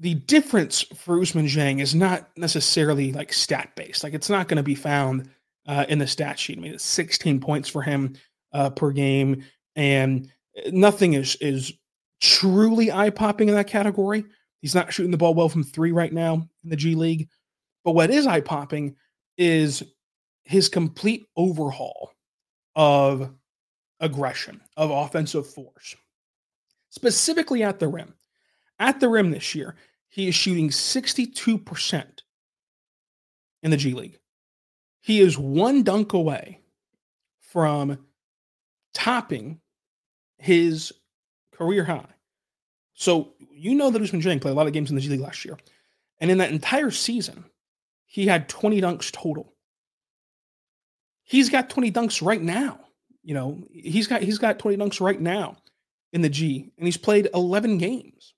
[0.00, 4.04] the difference for Ousmane Dieng is not necessarily like stat based.
[4.04, 5.30] Like it's not going to be found
[5.66, 6.58] uh, in the stat sheet.
[6.58, 8.14] I mean, it's 16 points for him
[8.52, 9.44] uh, per game,
[9.76, 10.30] and
[10.70, 11.72] nothing is is
[12.20, 14.24] truly eye popping in that category.
[14.60, 17.28] He's not shooting the ball well from three right now in the G League.
[17.84, 18.96] But what is eye popping
[19.36, 19.82] is
[20.42, 22.12] his complete overhaul
[22.74, 23.30] of
[24.00, 25.94] aggression, of offensive force,
[26.90, 28.14] specifically at the rim.
[28.78, 29.76] at the rim this year,
[30.08, 32.04] he is shooting 62%
[33.62, 34.18] in the G League.
[35.00, 36.60] He is one dunk away
[37.40, 37.98] from
[38.94, 39.60] topping
[40.38, 40.92] his
[41.52, 42.08] career high.
[42.94, 45.20] So you know that Ousmane Dieng played a lot of games in the G League
[45.20, 45.58] last year.
[46.20, 47.44] And in that entire season,
[48.06, 49.54] he had 20 dunks total.
[51.22, 52.80] He's got 20 dunks right now.
[53.22, 55.58] You know, he's got he's got 20 dunks right now
[56.12, 58.32] in the G, and he's played 11 games.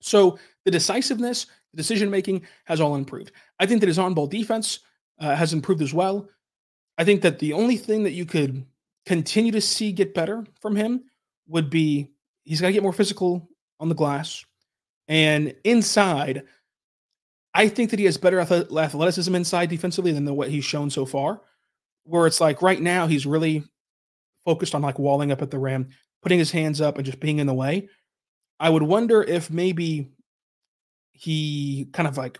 [0.00, 0.38] So
[0.68, 3.32] the decisiveness, the decision making has all improved.
[3.58, 4.80] I think that his on ball defense
[5.18, 6.28] uh, has improved as well.
[6.98, 8.66] I think that the only thing that you could
[9.06, 11.04] continue to see get better from him
[11.46, 12.10] would be
[12.44, 13.48] he's got to get more physical
[13.80, 14.44] on the glass.
[15.08, 16.42] And inside,
[17.54, 21.06] I think that he has better athleticism inside defensively than the, what he's shown so
[21.06, 21.40] far.
[22.04, 23.64] Where it's like right now he's really
[24.44, 25.88] focused on like walling up at the rim,
[26.20, 27.88] putting his hands up, and just being in the way.
[28.60, 30.10] I would wonder if maybe
[31.18, 32.38] he kind of like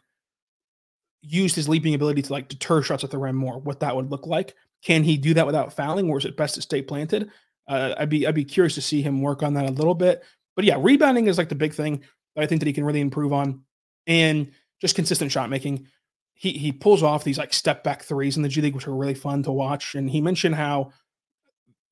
[1.21, 3.59] used his leaping ability to like deter shots at the rim more.
[3.59, 4.55] What that would look like?
[4.85, 7.31] Can he do that without fouling, or is it best to stay planted?
[7.67, 10.23] Uh, I'd be I'd be curious to see him work on that a little bit.
[10.55, 12.03] But yeah, rebounding is like the big thing
[12.35, 13.63] that I think that he can really improve on,
[14.07, 15.89] and just consistent shot making.
[16.35, 18.95] He he pulls off these like step back threes in the G League, which are
[18.95, 19.97] really fun to watch.
[19.97, 20.93] And he mentioned how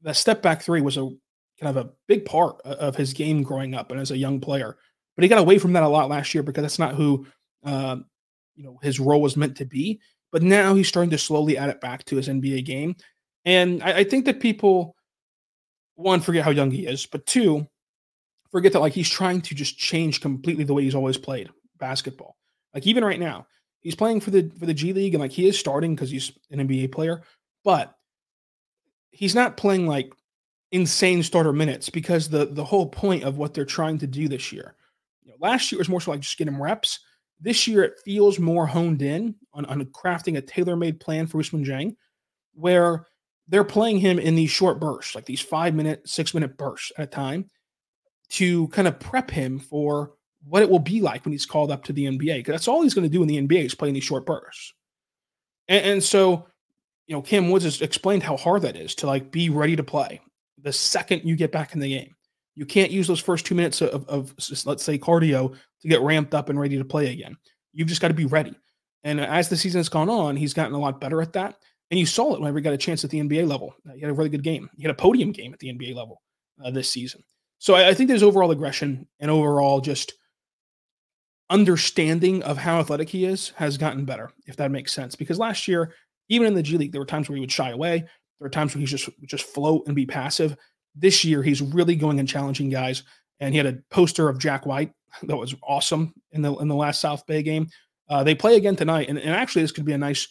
[0.03, 1.11] the step back three was a
[1.61, 4.77] kind of a big part of his game growing up and as a young player.
[5.17, 7.27] But he got away from that a lot last year because that's not who
[7.65, 7.97] uh,
[8.55, 10.01] you know his role was meant to be.
[10.31, 12.95] But now he's starting to slowly add it back to his NBA game,
[13.45, 14.95] and I, I think that people
[15.95, 17.67] one forget how young he is, but two
[18.51, 22.37] forget that like he's trying to just change completely the way he's always played basketball.
[22.75, 23.47] Like even right now,
[23.81, 26.33] he's playing for the for the G League and like he is starting because he's
[26.51, 27.23] an NBA player,
[27.65, 27.95] but
[29.11, 30.13] he's not playing like
[30.73, 34.53] insane starter minutes because the the whole point of what they're trying to do this
[34.53, 34.76] year.
[35.41, 37.01] Last year was more so like just get him reps.
[37.41, 41.67] This year it feels more honed in on, on crafting a tailor-made plan for Ousmane
[41.67, 41.97] Dieng,
[42.55, 43.07] where
[43.49, 47.05] they're playing him in these short bursts, like these five minute, six minute bursts at
[47.05, 47.47] a time,
[48.31, 50.13] to kind of prep him for
[50.49, 52.39] what it will be like when he's called up to the NBA.
[52.39, 54.73] Because that's all he's going to do in the NBA is play these short bursts.
[55.69, 56.47] And, and, so,
[57.07, 59.85] you know, Kam Woods has explained how hard that is to like be ready to
[59.85, 60.21] play
[60.63, 62.16] the second you get back in the game.
[62.57, 66.35] You can't use those first two minutes of, of let's say cardio to get ramped
[66.35, 67.37] up and ready to play again.
[67.73, 68.55] You've just got to be ready.
[69.05, 71.57] And as the season has gone on, he's gotten a lot better at that.
[71.91, 73.75] And you saw it whenever he got a chance at the NBA level.
[73.95, 74.69] He had a really good game.
[74.77, 76.23] He had a podium game at the NBA level
[76.65, 77.23] uh, this season.
[77.59, 80.15] So I, I think there's overall aggression and overall just
[81.49, 85.15] understanding of how athletic he is has gotten better, if that makes sense.
[85.15, 85.95] Because last year,
[86.29, 87.99] even in the G League, there were times where he would shy away.
[87.99, 90.57] There were times where he just just float and be passive.
[90.97, 93.03] This year, he's really going and challenging guys.
[93.41, 94.93] And he had a poster of Jack White
[95.25, 97.69] that was awesome in the in the last South Bay game.
[98.09, 100.29] Uh, they play again tonight, and, and actually, this could be a nice,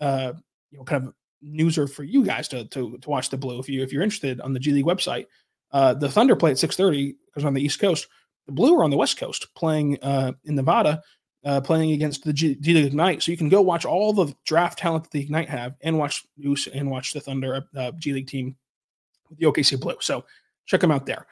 [0.00, 0.32] uh,
[0.70, 3.68] you know, kind of newser for you guys to, to to watch the blue if
[3.68, 5.26] you if you're interested on the G League website.
[5.70, 8.08] Uh, the Thunder play at 6:30 because on the East Coast.
[8.48, 11.02] The Blue are on the West Coast playing uh, in Nevada,
[11.44, 13.22] uh, playing against the G, League Ignite.
[13.22, 16.24] So you can go watch all the draft talent that the Ignite have, and watch
[16.38, 18.56] News and watch the Thunder uh, G League team
[19.28, 19.96] with the OKC Blue.
[20.00, 20.24] So
[20.66, 21.26] check them out there.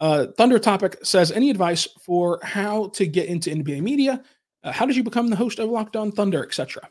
[0.00, 4.22] Uh, Thunder topic says any advice for how to get into NBA media?
[4.62, 6.88] Uh, how did you become the host of Locked On Thunder, etc.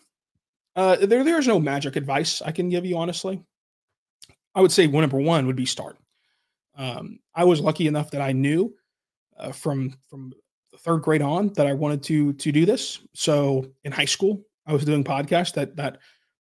[0.75, 3.43] Uh, there, there's no magic advice I can give you, honestly.
[4.56, 5.97] I would say number one would be start.
[6.75, 8.73] Um, I was lucky enough that I knew
[9.38, 10.32] uh, from from
[10.71, 12.99] the third grade on that I wanted to to do this.
[13.13, 15.99] So in high school, I was doing podcasts that that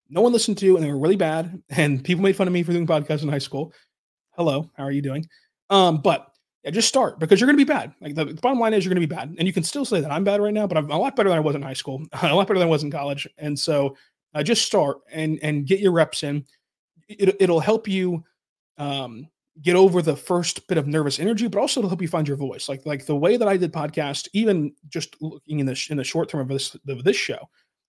[0.09, 2.63] no one listened to, and they were really bad, and people made fun of me
[2.63, 3.73] for doing podcasts in high school.
[4.33, 5.29] Hello, how are you doing?
[5.71, 6.29] Um, but
[6.65, 7.93] yeah, just start because you're going to be bad.
[8.01, 9.85] Like the, the bottom line is you're going to be bad, and you can still
[9.85, 11.63] say that I'm bad right now, but I'm a lot better than I was in
[11.63, 13.97] high school, a lot better than I was in college, and so
[14.35, 16.45] uh, just start and and get your reps in.
[17.09, 18.25] It, it'll help you
[18.79, 19.29] um,
[19.61, 22.37] get over the first bit of nervous energy, but also to help you find your
[22.37, 22.69] voice.
[22.69, 26.05] Like like the way that I did podcast, even just looking in the in the
[26.05, 27.39] short term of this of this show,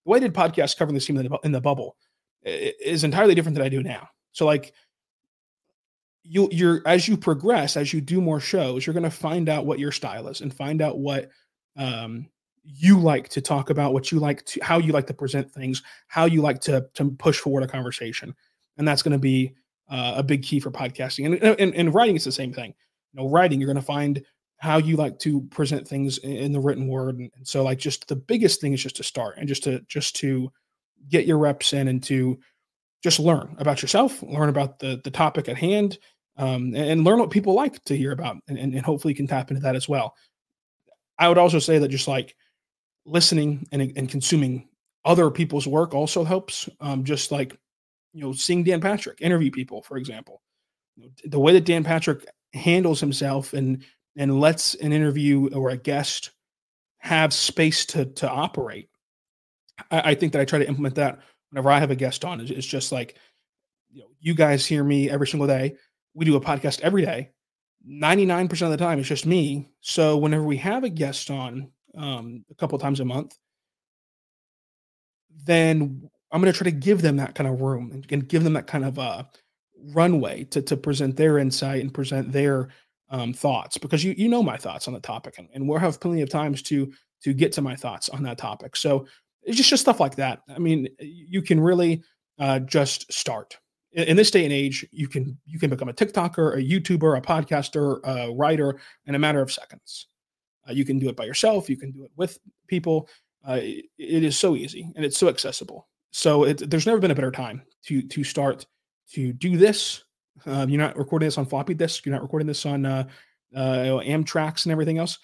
[0.05, 1.95] the way I did podcast covering the team in the, in the bubble
[2.43, 4.09] is entirely different than I do now.
[4.33, 4.73] So like
[6.23, 9.65] you you're as you progress, as you do more shows, you're going to find out
[9.65, 11.29] what your style is and find out what
[11.77, 12.27] um
[12.63, 15.83] you like to talk about, what you like to how you like to present things,
[16.07, 18.33] how you like to to push forward a conversation,
[18.77, 19.53] and that's going to be
[19.89, 21.25] uh, a big key for podcasting.
[21.25, 22.73] And, and, and writing is the same thing.
[23.13, 24.23] You know, writing, you're going to find
[24.57, 27.19] how you like to present things in, the written word.
[27.19, 29.81] And, and, so like just the biggest thing is just to start and just to,
[29.87, 30.49] just to
[31.09, 32.39] get your reps in and to
[33.03, 35.99] just learn about yourself, learn about the, the topic at hand,
[36.37, 38.37] um, and, and, learn what people like to hear about.
[38.47, 40.15] And, and, and hopefully can tap into that as well.
[41.19, 42.35] I would also say that just like
[43.05, 44.67] listening and, and consuming
[45.05, 46.67] other people's work also helps.
[46.79, 47.55] Um, just like,
[48.13, 50.41] you know, seeing Dan Patrick interview people, for example,
[51.25, 53.83] the way that Dan Patrick handles himself and
[54.15, 56.31] and lets an interview or a guest
[56.99, 58.89] have space to to operate.
[59.91, 61.19] I, I think that I try to implement that
[61.49, 62.39] whenever I have a guest on.
[62.39, 63.17] It's, it's just like,
[63.91, 65.75] you know, you guys hear me every single day.
[66.13, 67.31] We do a podcast every day.
[67.87, 69.69] 99% of the time, it's just me.
[69.81, 73.37] So whenever we have a guest on um, a couple times a month,
[75.45, 78.53] then I'm going to try to give them that kind of room and, give them
[78.53, 79.23] that kind of uh,
[79.93, 82.69] runway to, to present their insight and present their
[83.09, 85.99] um, thoughts because you you know my thoughts on the topic and, and we'll have
[85.99, 86.91] plenty of times to
[87.21, 88.75] to get to my thoughts on that topic.
[88.75, 89.05] So
[89.43, 90.41] it's just just stuff like that.
[90.49, 92.01] I mean, you can really
[92.39, 93.59] uh, just start
[93.93, 94.85] in, in, this day and age.
[94.91, 99.19] You can you can become a TikToker, a YouTuber, a podcaster, a writer in a
[99.19, 100.07] matter of seconds.
[100.67, 101.69] Uh, you can do it by yourself.
[101.69, 103.09] You can do it with people.
[103.47, 105.87] Uh, it, it is so easy and it's so accessible.
[106.11, 108.65] So it, there's never been a better time to to start
[109.11, 110.03] to do this.
[110.45, 112.05] Uh, you're not recording this on floppy disk.
[112.05, 113.07] You're not recording this on uh,
[113.55, 115.19] uh, eight-tracks and everything else.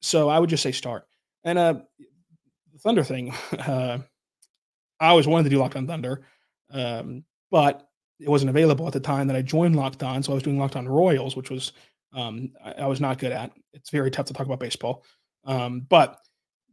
[0.00, 1.06] So I would just say start.
[1.44, 1.74] And uh,
[2.72, 3.98] the Thunder thing, uh,
[4.98, 6.26] I always wanted to do Locked On Thunder,
[6.70, 7.88] um, but
[8.20, 10.22] it wasn't available at the time that I joined Locked On.
[10.22, 11.72] So I was doing Locked On Royals, which was
[12.12, 13.52] um, I, I, was not good at.
[13.72, 15.04] It's very tough to talk about baseball.
[15.44, 16.18] Um, but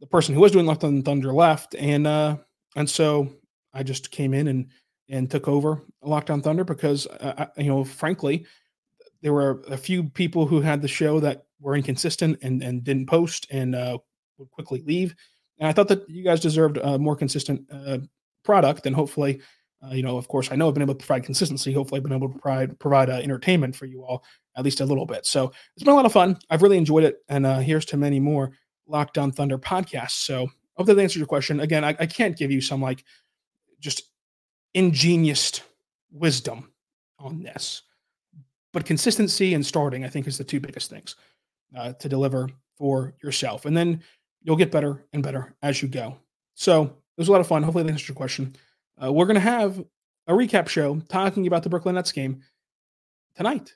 [0.00, 2.36] the person who was doing Locked On Thunder left, and uh,
[2.76, 3.28] and so
[3.72, 4.66] I just came in and
[5.08, 8.46] and took over Locked On Thunder because uh, you know, frankly,
[9.22, 13.06] there were a few people who had the show that were inconsistent and and didn't
[13.06, 13.98] post and uh,
[14.38, 15.14] would quickly leave.
[15.58, 17.98] And I thought that you guys deserved a more consistent uh,
[18.44, 19.40] product, and hopefully,
[19.82, 21.72] uh, you know, of course, I know I've been able to provide consistency.
[21.72, 24.24] Hopefully, I've been able to provide provide uh, entertainment for you all
[24.56, 25.24] at least a little bit.
[25.24, 26.36] So it's been a lot of fun.
[26.50, 28.50] I've really enjoyed it, and uh, here's to many more
[28.86, 30.24] Locked On Thunder podcasts.
[30.24, 31.60] So hope that answers your question.
[31.60, 33.04] Again, I, I can't give you some like
[33.78, 34.02] just
[34.74, 35.60] ingenious
[36.10, 36.72] wisdom
[37.18, 37.82] on this.
[38.72, 41.16] But consistency and starting, I think, is the two biggest things
[41.76, 43.64] uh, to deliver for yourself.
[43.64, 44.02] And then
[44.42, 46.16] you'll get better and better as you go.
[46.54, 47.62] So it was a lot of fun.
[47.62, 48.54] Hopefully, that answers your question.
[49.02, 49.78] Uh, we're going to have
[50.26, 52.42] a recap show talking about the Brooklyn Nets game
[53.36, 53.74] tonight.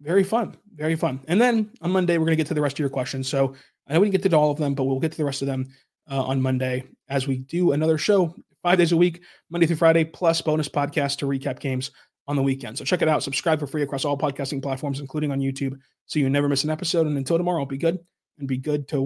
[0.00, 0.56] Very fun.
[0.74, 1.20] Very fun.
[1.28, 3.28] And then on Monday, we're going to get to the rest of your questions.
[3.28, 3.54] So
[3.86, 5.42] I know we didn't get to all of them, but we'll get to the rest
[5.42, 5.68] of them
[6.10, 10.04] uh, on Monday as we do another show five days a week, Monday through Friday,
[10.04, 11.90] plus bonus podcasts to recap games
[12.26, 12.78] on the weekend.
[12.78, 13.22] So check it out.
[13.22, 16.70] Subscribe for free across all podcasting platforms, including on YouTube, so you never miss an
[16.70, 17.06] episode.
[17.06, 17.98] And until tomorrow, be good
[18.38, 18.98] and be good to